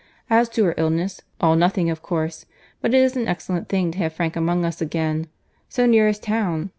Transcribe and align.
As 0.31 0.49
to 0.49 0.63
her 0.63 0.73
illness, 0.77 1.21
all 1.39 1.55
nothing 1.55 1.91
of 1.91 2.01
course. 2.01 2.47
But 2.81 2.95
it 2.95 2.97
is 3.03 3.15
an 3.15 3.27
excellent 3.27 3.69
thing 3.69 3.91
to 3.91 3.99
have 3.99 4.13
Frank 4.13 4.35
among 4.35 4.65
us 4.65 4.81
again, 4.81 5.27
so 5.69 5.85
near 5.85 6.07
as 6.07 6.17
town. 6.17 6.69